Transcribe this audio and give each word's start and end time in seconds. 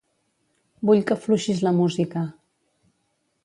Vull 0.89 1.03
que 1.11 1.17
afluixis 1.19 1.61
la 1.67 1.75
música. 1.83 2.27